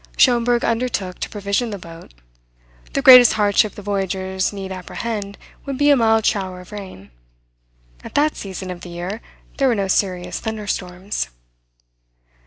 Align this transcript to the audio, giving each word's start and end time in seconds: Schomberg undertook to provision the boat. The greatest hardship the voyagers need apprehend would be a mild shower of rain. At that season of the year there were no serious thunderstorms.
Schomberg 0.17 0.65
undertook 0.65 1.19
to 1.19 1.29
provision 1.29 1.69
the 1.69 1.77
boat. 1.77 2.11
The 2.93 3.03
greatest 3.03 3.33
hardship 3.33 3.75
the 3.75 3.83
voyagers 3.83 4.51
need 4.51 4.71
apprehend 4.71 5.37
would 5.67 5.77
be 5.77 5.91
a 5.91 5.95
mild 5.95 6.25
shower 6.25 6.59
of 6.61 6.71
rain. 6.71 7.11
At 8.03 8.15
that 8.15 8.35
season 8.35 8.71
of 8.71 8.81
the 8.81 8.89
year 8.89 9.21
there 9.57 9.67
were 9.67 9.75
no 9.75 9.87
serious 9.87 10.39
thunderstorms. 10.39 11.29